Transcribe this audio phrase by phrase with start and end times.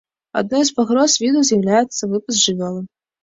[0.39, 2.81] Адной з пагроз віду з'яўляецца выпас жывёлы.